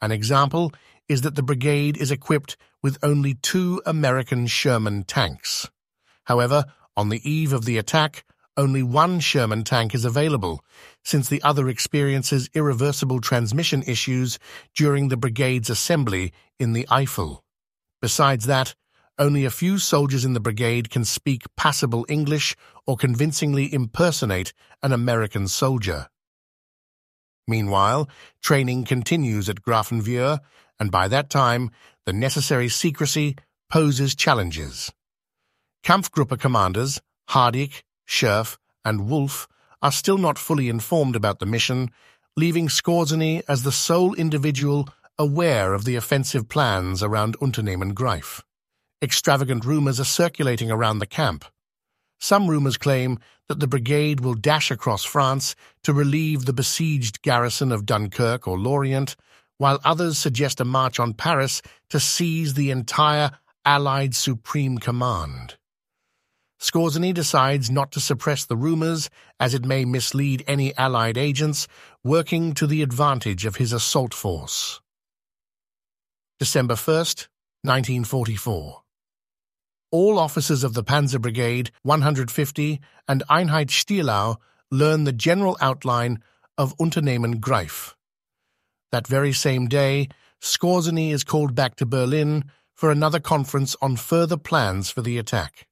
An 0.00 0.10
example 0.10 0.72
is 1.08 1.22
that 1.22 1.34
the 1.34 1.42
brigade 1.42 1.96
is 1.96 2.10
equipped 2.10 2.56
with 2.82 2.98
only 3.02 3.34
two 3.34 3.82
American 3.84 4.46
Sherman 4.46 5.04
tanks. 5.04 5.70
However, 6.24 6.64
on 6.96 7.10
the 7.10 7.20
eve 7.28 7.52
of 7.52 7.64
the 7.64 7.78
attack, 7.78 8.24
only 8.56 8.82
one 8.82 9.20
Sherman 9.20 9.64
tank 9.64 9.94
is 9.94 10.04
available, 10.04 10.64
since 11.04 11.28
the 11.28 11.42
other 11.42 11.68
experiences 11.68 12.48
irreversible 12.54 13.20
transmission 13.20 13.82
issues 13.82 14.38
during 14.74 15.08
the 15.08 15.16
brigade's 15.16 15.68
assembly 15.68 16.32
in 16.58 16.72
the 16.72 16.86
Eifel. 16.90 17.40
Besides 18.00 18.46
that, 18.46 18.74
only 19.18 19.44
a 19.44 19.50
few 19.50 19.78
soldiers 19.78 20.24
in 20.24 20.34
the 20.34 20.40
brigade 20.40 20.90
can 20.90 21.04
speak 21.04 21.44
passable 21.56 22.04
English 22.08 22.56
or 22.86 22.96
convincingly 22.96 23.72
impersonate 23.72 24.52
an 24.82 24.92
American 24.92 25.48
soldier. 25.48 26.08
Meanwhile, 27.48 28.08
training 28.42 28.84
continues 28.84 29.48
at 29.48 29.62
Grafenwöhr, 29.62 30.40
and 30.78 30.90
by 30.90 31.08
that 31.08 31.30
time, 31.30 31.70
the 32.04 32.12
necessary 32.12 32.68
secrecy 32.68 33.36
poses 33.70 34.14
challenges. 34.14 34.92
Kampfgruppe 35.84 36.38
commanders 36.38 37.00
Hardieck, 37.30 37.82
Scherff, 38.06 38.58
and 38.84 39.08
Wolf 39.08 39.48
are 39.82 39.92
still 39.92 40.18
not 40.18 40.38
fully 40.38 40.68
informed 40.68 41.16
about 41.16 41.38
the 41.38 41.46
mission, 41.46 41.90
leaving 42.36 42.68
Skorzeny 42.68 43.42
as 43.48 43.62
the 43.62 43.72
sole 43.72 44.14
individual 44.14 44.88
aware 45.18 45.74
of 45.74 45.84
the 45.84 45.96
offensive 45.96 46.48
plans 46.48 47.02
around 47.02 47.36
Unternehmen 47.40 47.94
Greif. 47.94 48.42
Extravagant 49.02 49.66
rumors 49.66 50.00
are 50.00 50.04
circulating 50.04 50.70
around 50.70 51.00
the 51.00 51.06
camp. 51.06 51.44
Some 52.18 52.48
rumors 52.48 52.78
claim 52.78 53.18
that 53.46 53.60
the 53.60 53.66
brigade 53.66 54.20
will 54.20 54.34
dash 54.34 54.70
across 54.70 55.04
France 55.04 55.54
to 55.82 55.92
relieve 55.92 56.46
the 56.46 56.54
besieged 56.54 57.20
garrison 57.20 57.72
of 57.72 57.84
Dunkirk 57.84 58.48
or 58.48 58.58
Lorient, 58.58 59.14
while 59.58 59.80
others 59.84 60.16
suggest 60.16 60.60
a 60.60 60.64
march 60.64 60.98
on 60.98 61.12
Paris 61.12 61.60
to 61.90 62.00
seize 62.00 62.54
the 62.54 62.70
entire 62.70 63.32
Allied 63.66 64.14
Supreme 64.14 64.78
Command. 64.78 65.56
Skorzeny 66.58 67.12
decides 67.12 67.70
not 67.70 67.92
to 67.92 68.00
suppress 68.00 68.46
the 68.46 68.56
rumors, 68.56 69.10
as 69.38 69.52
it 69.52 69.66
may 69.66 69.84
mislead 69.84 70.42
any 70.46 70.74
Allied 70.78 71.18
agents 71.18 71.68
working 72.02 72.54
to 72.54 72.66
the 72.66 72.80
advantage 72.80 73.44
of 73.44 73.56
his 73.56 73.74
assault 73.74 74.14
force. 74.14 74.80
December 76.38 76.74
1st, 76.74 77.28
1944. 77.62 78.82
All 79.92 80.18
officers 80.18 80.64
of 80.64 80.74
the 80.74 80.82
Panzer 80.82 81.20
Brigade 81.20 81.70
150 81.82 82.80
and 83.06 83.22
Einheit 83.30 83.68
Stielau 83.68 84.36
learn 84.70 85.04
the 85.04 85.12
general 85.12 85.56
outline 85.60 86.22
of 86.58 86.74
Unternehmen 86.80 87.38
Greif. 87.38 87.94
That 88.90 89.06
very 89.06 89.32
same 89.32 89.68
day, 89.68 90.08
Skorzeny 90.40 91.12
is 91.12 91.22
called 91.22 91.54
back 91.54 91.76
to 91.76 91.86
Berlin 91.86 92.44
for 92.74 92.90
another 92.90 93.20
conference 93.20 93.76
on 93.80 93.96
further 93.96 94.36
plans 94.36 94.90
for 94.90 95.02
the 95.02 95.18
attack. 95.18 95.66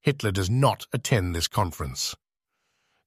Hitler 0.00 0.30
does 0.30 0.48
not 0.48 0.86
attend 0.92 1.34
this 1.34 1.48
conference. 1.48 2.14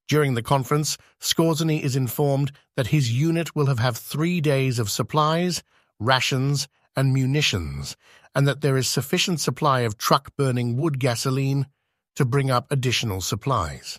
During 0.06 0.34
the 0.34 0.42
conference, 0.42 0.98
Skorzeny 1.20 1.80
is 1.80 1.96
informed 1.96 2.52
that 2.76 2.88
his 2.88 3.12
unit 3.12 3.56
will 3.56 3.66
have, 3.66 3.78
have 3.78 3.96
three 3.96 4.40
days 4.40 4.78
of 4.78 4.90
supplies, 4.90 5.62
rations, 5.98 6.68
and 6.96 7.12
munitions, 7.12 7.96
and 8.34 8.46
that 8.46 8.60
there 8.60 8.76
is 8.76 8.88
sufficient 8.88 9.40
supply 9.40 9.80
of 9.80 9.96
truck-burning 9.98 10.76
wood 10.76 10.98
gasoline 10.98 11.66
to 12.16 12.24
bring 12.24 12.50
up 12.50 12.70
additional 12.70 13.20
supplies. 13.20 13.98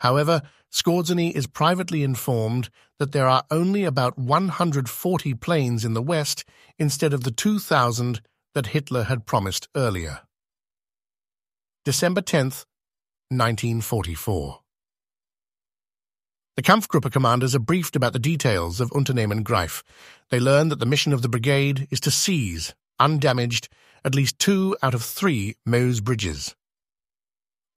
However, 0.00 0.42
Skorzeny 0.70 1.32
is 1.32 1.46
privately 1.46 2.02
informed 2.02 2.68
that 2.98 3.12
there 3.12 3.26
are 3.26 3.44
only 3.50 3.84
about 3.84 4.18
140 4.18 5.34
planes 5.34 5.84
in 5.84 5.94
the 5.94 6.02
West 6.02 6.44
instead 6.78 7.12
of 7.12 7.24
the 7.24 7.30
2,000 7.30 8.20
that 8.54 8.68
Hitler 8.68 9.04
had 9.04 9.26
promised 9.26 9.68
earlier. 9.74 10.20
December 11.84 12.20
10th, 12.20 12.66
1944. 13.30 14.60
The 16.58 16.62
Kampfgruppe 16.62 17.12
commanders 17.12 17.54
are 17.54 17.60
briefed 17.60 17.94
about 17.94 18.14
the 18.14 18.18
details 18.18 18.80
of 18.80 18.90
Unternehmen 18.90 19.44
Greif. 19.44 19.84
They 20.30 20.40
learn 20.40 20.70
that 20.70 20.80
the 20.80 20.86
mission 20.86 21.12
of 21.12 21.22
the 21.22 21.28
brigade 21.28 21.86
is 21.92 22.00
to 22.00 22.10
seize, 22.10 22.74
undamaged, 22.98 23.68
at 24.04 24.16
least 24.16 24.40
two 24.40 24.76
out 24.82 24.92
of 24.92 25.04
three 25.04 25.54
Meuse 25.64 26.00
bridges. 26.00 26.56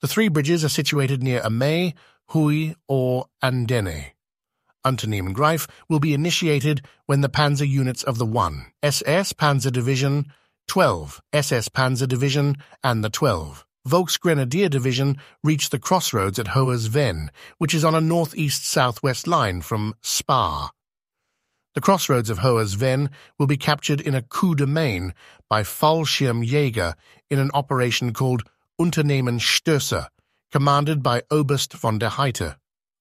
The 0.02 0.08
three 0.08 0.30
bridges 0.30 0.66
are 0.66 0.70
situated 0.70 1.22
near 1.22 1.42
Amay, 1.42 1.94
Huy, 2.32 2.74
or 2.88 3.28
Andenne. 3.44 4.14
Unternehmen 4.84 5.34
Greif 5.34 5.68
will 5.88 6.00
be 6.00 6.16
initiated 6.16 6.82
when 7.06 7.22
the 7.22 7.30
panzer 7.30 7.70
units 7.70 8.02
of 8.02 8.18
the 8.18 8.26
1 8.26 8.66
SS 8.82 9.34
Panzer 9.34 9.72
Division, 9.72 10.34
12 10.68 11.22
SS 11.32 11.70
Panzer 11.70 12.08
Division, 12.08 12.58
and 12.84 13.04
the 13.04 13.12
12 13.12 13.64
Volksgrenadier 13.88 14.70
Division 14.70 15.18
reached 15.44 15.72
the 15.72 15.80
crossroads 15.80 16.38
at 16.38 16.48
Hohersvenne, 16.48 17.30
which 17.58 17.74
is 17.74 17.84
on 17.84 17.96
a 17.96 18.02
northeast-southwest 18.02 19.28
line 19.28 19.62
from 19.62 19.96
Spa. 20.02 20.70
The 21.74 21.82
crossroads 21.82 22.30
of 22.30 22.40
Hohersvenne 22.40 23.10
will 23.40 23.48
be 23.48 23.58
captured 23.58 24.00
in 24.00 24.14
a 24.14 24.22
coup 24.22 24.56
de 24.56 24.68
main 24.68 25.14
by 25.50 25.64
Fallschirmjäger 25.64 26.94
in 27.30 27.40
an 27.40 27.50
operation 27.54 28.14
called 28.14 28.44
Unternehmen 28.78 29.40
Stößer, 29.40 30.08
commanded 30.52 31.02
by 31.02 31.24
Oberst 31.32 31.74
von 31.74 31.98
der 31.98 32.10
Heydte. 32.10 32.58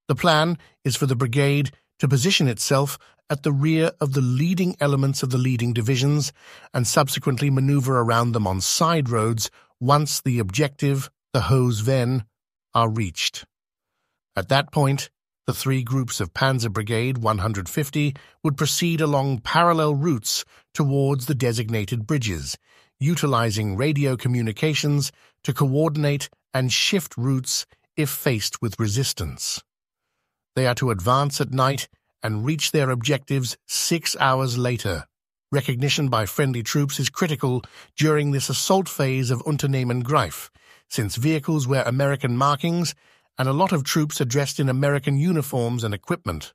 The 0.08 0.14
plan 0.14 0.56
is 0.84 0.96
for 0.96 1.06
the 1.06 1.16
brigade 1.16 1.72
to 1.98 2.08
position 2.08 2.48
itself 2.48 2.96
at 3.28 3.42
the 3.42 3.52
rear 3.52 3.92
of 4.00 4.14
the 4.14 4.20
leading 4.20 4.76
elements 4.80 5.22
of 5.22 5.30
the 5.30 5.38
leading 5.38 5.72
divisions 5.72 6.32
and 6.72 6.86
subsequently 6.86 7.50
maneuver 7.50 8.00
around 8.00 8.32
them 8.32 8.46
on 8.46 8.60
side 8.60 9.08
roads 9.08 9.50
once 9.80 10.20
the 10.20 10.38
objective, 10.38 11.10
the 11.32 11.40
Hohersvenne, 11.40 12.24
are 12.74 12.88
reached. 12.88 13.44
At 14.36 14.48
that 14.48 14.70
point, 14.70 15.10
the 15.46 15.54
three 15.54 15.82
groups 15.82 16.20
of 16.20 16.32
Panzer 16.32 16.72
Brigade 16.72 17.18
150 17.18 18.14
would 18.44 18.56
proceed 18.56 19.00
along 19.00 19.40
parallel 19.40 19.94
routes 19.94 20.44
towards 20.74 21.26
the 21.26 21.34
designated 21.34 22.06
bridges, 22.06 22.56
utilizing 23.00 23.76
radio 23.76 24.16
communications 24.16 25.10
to 25.42 25.52
coordinate 25.52 26.28
and 26.54 26.72
shift 26.72 27.16
routes 27.16 27.66
if 27.96 28.10
faced 28.10 28.62
with 28.62 28.78
resistance. 28.78 29.62
They 30.54 30.66
are 30.66 30.74
to 30.76 30.90
advance 30.90 31.40
at 31.40 31.52
night 31.52 31.88
and 32.22 32.44
reach 32.44 32.70
their 32.70 32.90
objectives 32.90 33.56
six 33.66 34.16
hours 34.20 34.58
later. 34.58 35.06
Recognition 35.52 36.06
by 36.06 36.26
friendly 36.26 36.62
troops 36.62 37.00
is 37.00 37.10
critical 37.10 37.64
during 37.96 38.30
this 38.30 38.48
assault 38.48 38.88
phase 38.88 39.32
of 39.32 39.42
Unternehmen 39.44 39.98
Greif, 39.98 40.48
since 40.88 41.16
vehicles 41.16 41.66
wear 41.66 41.82
American 41.82 42.36
markings 42.36 42.94
and 43.36 43.48
a 43.48 43.52
lot 43.52 43.72
of 43.72 43.82
troops 43.82 44.20
are 44.20 44.26
dressed 44.26 44.60
in 44.60 44.68
American 44.68 45.18
uniforms 45.18 45.82
and 45.82 45.92
equipment. 45.92 46.52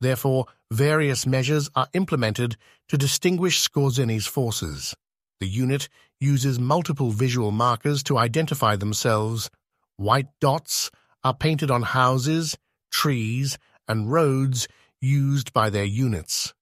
Therefore, 0.00 0.46
various 0.72 1.24
measures 1.24 1.70
are 1.76 1.86
implemented 1.92 2.56
to 2.88 2.98
distinguish 2.98 3.62
Skorzeny's 3.62 4.26
forces. 4.26 4.96
The 5.38 5.46
unit 5.46 5.88
uses 6.18 6.58
multiple 6.58 7.12
visual 7.12 7.52
markers 7.52 8.02
to 8.04 8.18
identify 8.18 8.74
themselves. 8.74 9.50
White 9.98 10.28
dots 10.40 10.90
are 11.22 11.34
painted 11.34 11.70
on 11.70 11.82
houses, 11.82 12.58
trees, 12.90 13.56
and 13.86 14.10
roads 14.10 14.66
used 15.00 15.52
by 15.52 15.70
their 15.70 15.84
units. 15.84 16.54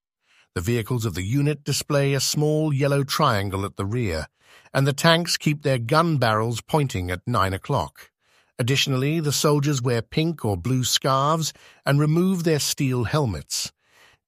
The 0.54 0.60
vehicles 0.60 1.04
of 1.04 1.14
the 1.14 1.24
unit 1.24 1.64
display 1.64 2.14
a 2.14 2.20
small 2.20 2.72
yellow 2.72 3.02
triangle 3.02 3.64
at 3.64 3.76
the 3.76 3.84
rear, 3.84 4.28
and 4.72 4.86
the 4.86 4.92
tanks 4.92 5.36
keep 5.36 5.62
their 5.62 5.78
gun 5.78 6.18
barrels 6.18 6.60
pointing 6.60 7.10
at 7.10 7.26
nine 7.26 7.52
o'clock. 7.52 8.12
Additionally, 8.56 9.18
the 9.18 9.32
soldiers 9.32 9.82
wear 9.82 10.00
pink 10.00 10.44
or 10.44 10.56
blue 10.56 10.84
scarves 10.84 11.52
and 11.84 11.98
remove 11.98 12.44
their 12.44 12.60
steel 12.60 13.02
helmets. 13.02 13.72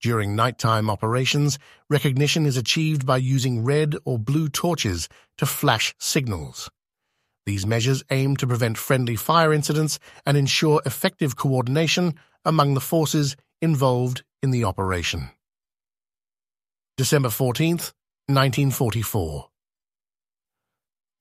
During 0.03 0.35
nighttime 0.35 0.91
operations, 0.91 1.61
recognition 1.89 2.45
is 2.45 2.57
achieved 2.57 3.07
by 3.07 3.19
using 3.19 3.63
red 3.63 3.95
or 4.05 4.19
blue 4.19 4.49
torches 4.49 5.09
to 5.39 5.47
flash 5.47 5.95
signals. 6.01 6.69
These 7.45 7.67
measures 7.67 8.03
aim 8.11 8.37
to 8.39 8.49
prevent 8.49 8.79
friendly 8.79 9.15
fire 9.15 9.53
incidents 9.53 10.01
and 10.27 10.37
ensure 10.37 10.83
effective 10.85 11.37
coordination 11.37 12.17
among 12.45 12.75
the 12.75 12.81
forces 12.81 13.37
involved 13.63 14.25
in 14.43 14.51
the 14.51 14.65
operation. 14.65 15.31
December 16.97 17.29
14th, 17.29 17.93
1944. 18.29 19.51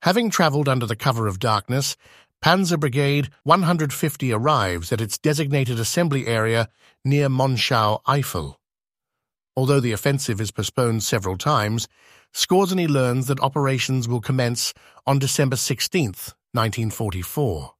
Having 0.00 0.30
travelled 0.30 0.70
under 0.70 0.86
the 0.86 0.96
cover 0.96 1.26
of 1.26 1.38
darkness, 1.38 1.98
Panzer 2.42 2.80
Brigade 2.80 3.28
150 3.42 4.32
arrives 4.32 4.90
at 4.90 5.02
its 5.02 5.18
designated 5.18 5.78
assembly 5.78 6.26
area 6.26 6.70
near 7.04 7.28
Monschau 7.28 8.02
Eifel. 8.04 8.54
Although 9.54 9.80
the 9.80 9.92
offensive 9.92 10.40
is 10.40 10.50
postponed 10.50 11.02
several 11.02 11.36
times, 11.36 11.88
Skorzeny 12.32 12.88
learns 12.88 13.26
that 13.26 13.40
operations 13.40 14.08
will 14.08 14.22
commence 14.22 14.72
on 15.06 15.18
December 15.18 15.56
16th, 15.56 16.32
1944. 16.52 17.72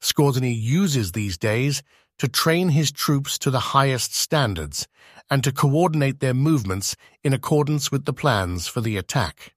Skorzeny 0.00 0.58
uses 0.58 1.12
these 1.12 1.36
days 1.36 1.82
to 2.18 2.28
train 2.28 2.70
his 2.70 2.90
troops 2.90 3.38
to 3.38 3.50
the 3.50 3.60
highest 3.76 4.14
standards 4.14 4.86
and 5.30 5.42
to 5.44 5.52
coordinate 5.52 6.20
their 6.20 6.34
movements 6.34 6.96
in 7.22 7.32
accordance 7.32 7.90
with 7.90 8.04
the 8.04 8.12
plans 8.12 8.66
for 8.66 8.80
the 8.80 8.96
attack. 8.96 9.54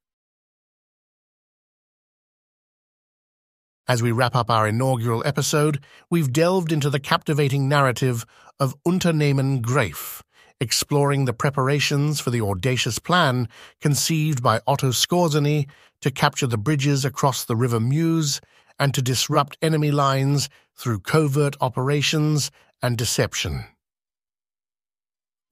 As 3.88 4.04
we 4.04 4.12
wrap 4.12 4.36
up 4.36 4.52
our 4.52 4.68
inaugural 4.68 5.24
episode, 5.26 5.80
we've 6.12 6.32
delved 6.32 6.72
into 6.72 6.92
the 6.92 7.00
captivating 7.00 7.68
narrative 7.68 8.24
of 8.60 8.76
Unternehmen 8.86 9.62
Greif, 9.62 10.22
exploring 10.60 11.26
the 11.26 11.34
preparations 11.34 12.20
for 12.20 12.30
the 12.30 12.42
audacious 12.42 13.00
plan 13.00 13.48
conceived 13.82 14.44
by 14.44 14.62
Otto 14.68 14.90
Skorzeny 14.90 15.68
to 16.02 16.12
capture 16.12 16.46
the 16.46 16.58
bridges 16.58 17.04
across 17.04 17.46
the 17.46 17.56
River 17.56 17.80
Meuse 17.80 18.40
and 18.78 18.94
to 18.94 19.02
disrupt 19.02 19.58
enemy 19.62 19.90
lines 19.92 20.50
through 20.80 21.00
covert 21.00 21.58
operations 21.60 22.52
and 22.82 22.98
deception. 22.98 23.66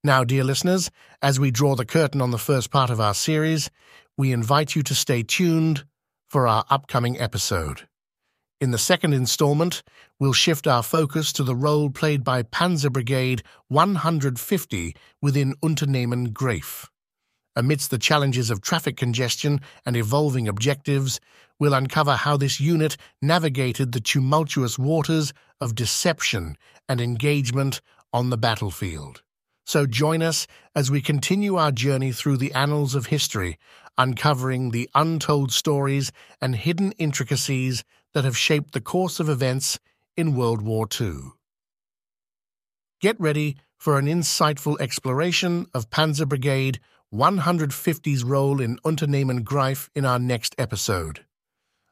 Now, 0.04 0.24
dear 0.24 0.46
listeners, 0.46 0.90
as 1.22 1.38
we 1.38 1.52
draw 1.52 1.76
the 1.76 1.86
curtain 1.86 2.22
on 2.22 2.32
the 2.32 2.38
first 2.38 2.72
part 2.72 2.90
of 2.90 3.02
our 3.02 3.14
series, 3.14 3.70
we 4.18 4.32
invite 4.32 4.74
you 4.74 4.84
to 4.84 4.96
stay 4.96 5.24
tuned 5.24 5.84
for 6.30 6.48
our 6.48 6.64
upcoming 6.70 7.20
episode. 7.20 7.88
In 8.62 8.72
the 8.72 8.78
second 8.78 9.14
installment, 9.14 9.84
we'll 10.18 10.34
shift 10.34 10.66
our 10.66 10.82
focus 10.82 11.34
to 11.34 11.44
the 11.44 11.56
role 11.56 11.90
played 11.90 12.24
by 12.24 12.42
Panzer 12.42 12.92
Brigade 12.92 13.44
150 13.68 14.96
within 15.22 15.54
Unternehmen 15.62 16.32
Greif. 16.32 16.90
Amidst 17.56 17.92
the 17.92 17.98
challenges 17.98 18.50
of 18.50 18.62
traffic 18.62 18.96
congestion 18.96 19.60
and 19.86 19.98
evolving 19.98 20.48
objectives, 20.48 21.20
we'll 21.60 21.74
uncover 21.74 22.14
how 22.14 22.38
this 22.38 22.60
unit 22.60 22.98
navigated 23.22 23.92
the 23.92 24.00
tumultuous 24.00 24.78
waters 24.78 25.34
of 25.60 25.76
deception 25.76 26.58
and 26.88 27.02
engagement 27.02 27.82
on 28.14 28.30
the 28.30 28.38
battlefield. 28.38 29.22
So 29.66 29.86
join 29.86 30.22
us 30.22 30.48
as 30.76 30.90
we 30.90 31.02
continue 31.02 31.56
our 31.56 31.72
journey 31.72 32.12
through 32.12 32.38
the 32.38 32.54
annals 32.54 32.96
of 32.96 33.08
history, 33.08 33.58
uncovering 33.98 34.72
the 34.72 34.90
untold 34.96 35.52
stories 35.52 36.12
and 36.42 36.56
hidden 36.56 36.94
intricacies 36.94 37.84
that 38.14 38.24
have 38.24 38.38
shaped 38.38 38.72
the 38.74 38.82
course 38.82 39.20
of 39.20 39.28
events 39.28 39.80
in 40.16 40.36
World 40.36 40.62
War 40.62 40.88
II. 41.00 41.16
Get 43.02 43.20
ready 43.20 43.58
for 43.78 44.00
an 44.00 44.06
insightful 44.08 44.80
exploration 44.80 45.68
of 45.74 45.90
Panzer 45.90 46.28
Brigade 46.28 46.80
150's 47.14 48.24
role 48.24 48.60
in 48.60 48.80
Unternehmen 48.84 49.44
Greif 49.44 49.90
in 49.94 50.06
our 50.06 50.20
next 50.20 50.56
episode. 50.58 51.27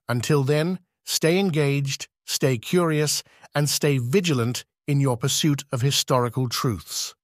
Until 0.07 0.43
then, 0.43 0.79
stay 1.03 1.39
engaged, 1.39 2.07
stay 2.25 2.57
curious, 2.57 3.23
and 3.55 3.69
stay 3.69 3.97
vigilant 3.97 4.65
in 4.87 4.99
your 4.99 5.17
pursuit 5.17 5.63
of 5.71 5.81
historical 5.81 6.47
truths. 6.47 7.15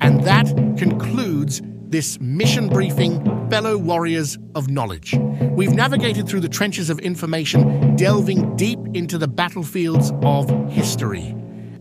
And 0.00 0.24
that 0.24 0.46
concludes 0.76 1.62
this 1.90 2.20
mission 2.20 2.68
briefing, 2.68 3.22
fellow 3.48 3.76
warriors 3.78 4.38
of 4.54 4.68
knowledge. 4.68 5.14
We've 5.52 5.72
navigated 5.72 6.28
through 6.28 6.40
the 6.40 6.48
trenches 6.48 6.90
of 6.90 6.98
information, 6.98 7.96
delving 7.96 8.56
deep 8.56 8.78
into 8.94 9.18
the 9.18 9.28
battlefields 9.28 10.12
of 10.22 10.50
history. 10.70 11.34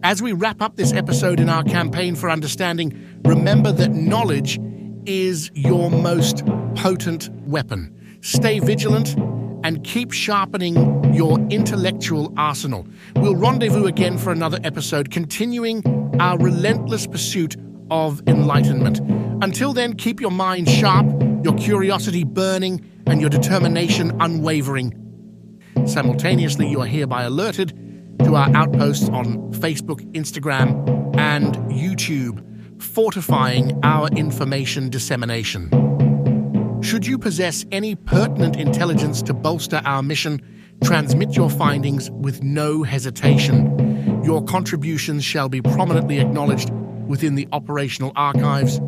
As 0.04 0.22
we 0.22 0.32
wrap 0.32 0.62
up 0.62 0.76
this 0.76 0.94
episode 0.94 1.40
in 1.40 1.50
our 1.50 1.64
campaign 1.64 2.16
for 2.16 2.30
understanding, 2.30 3.22
remember 3.26 3.72
that 3.74 3.92
knowledge 3.92 4.60
is 5.06 5.52
your 5.54 5.90
most 5.90 6.46
potent 6.76 7.30
weapon. 7.48 7.94
Stay 8.22 8.60
vigilant 8.60 9.16
and 9.64 9.84
keep 9.84 10.12
sharpening 10.12 11.14
your 11.14 11.40
intellectual 11.50 12.34
arsenal. 12.38 12.88
We'll 13.16 13.36
rendezvous 13.36 13.88
again 13.88 14.18
for 14.18 14.32
another 14.32 14.60
episode, 14.64 15.12
continuing 15.12 15.84
our 16.22 16.38
relentless 16.38 17.08
pursuit 17.08 17.56
of 17.92 18.22
enlightenment. 18.28 19.00
Until 19.44 19.74
then, 19.74 19.94
keep 19.96 20.20
your 20.20 20.32
mind 20.32 20.70
sharp, 20.70 21.06
your 21.44 21.54
curiosity 21.56 22.24
burning, 22.24 22.86
and 23.06 23.22
your 23.22 23.30
determination 23.30 24.16
unwavering. 24.20 24.94
Simultaneously, 25.86 26.68
you 26.68 26.82
are 26.82 26.88
hereby 26.88 27.24
alerted 27.24 27.74
to 28.24 28.36
our 28.36 28.54
outposts 28.56 29.10
on 29.10 29.54
Facebook, 29.54 30.02
Instagram, 30.14 31.16
and 31.18 31.56
YouTube, 31.72 32.44
fortifying 32.82 33.80
our 33.84 34.08
information 34.10 34.90
dissemination. 34.90 35.70
Should 36.82 37.06
you 37.06 37.18
possess 37.18 37.66
any 37.72 37.96
pertinent 37.96 38.56
intelligence 38.56 39.22
to 39.24 39.34
bolster 39.34 39.82
our 39.86 40.04
mission, 40.04 40.42
transmit 40.84 41.36
your 41.36 41.50
findings 41.50 42.12
with 42.12 42.44
no 42.44 42.84
hesitation. 42.84 44.24
Your 44.24 44.44
contributions 44.44 45.24
shall 45.24 45.50
be 45.50 45.62
prominently 45.62 46.20
acknowledged 46.20 46.70
within 47.08 47.36
the 47.36 47.48
operational 47.52 48.12
archives. 48.16 48.80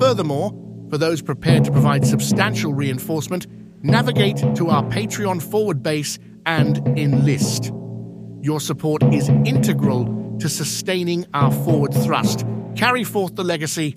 Furthermore, 0.00 0.52
for 0.90 0.98
those 0.98 1.22
prepared 1.22 1.64
to 1.64 1.72
provide 1.72 2.06
substantial 2.06 2.74
reinforcement, 2.74 3.46
navigate 3.82 4.36
to 4.56 4.68
our 4.68 4.82
Patreon 4.84 5.42
forward 5.42 5.82
base 5.82 6.18
and 6.46 6.78
enlist. 6.98 7.72
Your 8.40 8.60
support 8.60 9.02
is 9.12 9.28
integral 9.28 10.36
to 10.38 10.48
sustaining 10.48 11.26
our 11.34 11.50
forward 11.50 11.92
thrust. 11.92 12.44
Carry 12.76 13.04
forth 13.04 13.34
the 13.34 13.44
legacy. 13.44 13.96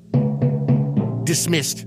Dismissed. 1.23 1.85